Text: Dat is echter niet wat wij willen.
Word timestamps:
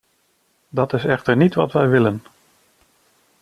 Dat 0.69 0.93
is 0.93 1.05
echter 1.05 1.35
niet 1.37 1.53
wat 1.53 1.71
wij 1.71 1.87
willen. 1.89 2.21